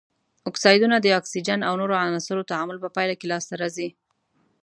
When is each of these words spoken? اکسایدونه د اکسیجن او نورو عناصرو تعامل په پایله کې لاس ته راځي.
اکسایدونه 0.49 0.97
د 1.01 1.07
اکسیجن 1.19 1.59
او 1.67 1.73
نورو 1.81 1.95
عناصرو 2.05 2.47
تعامل 2.51 2.77
په 2.83 2.89
پایله 2.95 3.15
کې 3.19 3.29
لاس 3.31 3.43
ته 3.49 3.55
راځي. 3.61 3.89